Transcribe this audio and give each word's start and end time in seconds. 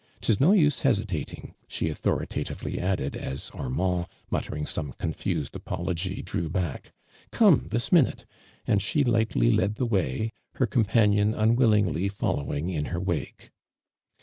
"'I'is 0.27 0.39
no 0.39 0.51
use 0.51 0.81
he. 0.81 0.89
itating 0.89 1.49
I" 1.49 1.53
>heautlioritatively 1.69 2.81
adde<l, 2.81 3.15
a 3.17 3.37
< 3.39 3.55
.\rmand, 3.69 4.07
mut 4.31 4.43
tering 4.45 4.67
some 4.67 4.93
confused 4.93 5.55
apology, 5.55 6.23
ilr<nv 6.23 6.49
l)aek. 6.49 6.81
••Come 7.31 7.69
this 7.69 7.91
minute 7.91 8.25
!'■ 7.91 8.25
and 8.65 8.81
sjie 8.81 9.07
lightly 9.07 9.51
led 9.51 9.75
the 9.75 9.85
way, 9.85 10.31
her 10.55 10.65
companion 10.65 11.35
luiwillingly 11.35 12.11
fol 12.11 12.37
lowing 12.37 12.71
in 12.71 12.85
her 12.85 12.99
wake. 12.99 13.51